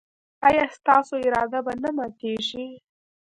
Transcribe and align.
ایا 0.47 0.63
ستاسو 0.77 1.15
اراده 1.25 1.59
به 1.65 1.73
نه 1.81 1.89
ماتیږي؟ 1.97 2.67